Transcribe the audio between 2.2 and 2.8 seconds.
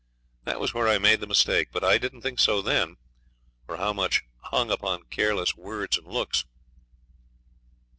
think so